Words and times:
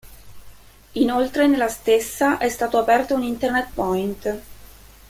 Inoltre 0.93 1.45
nella 1.45 1.67
stessa 1.67 2.39
è 2.39 2.49
stato 2.49 2.79
aperto 2.79 3.13
un 3.13 3.21
"internet 3.21 3.67
point. 3.71 4.41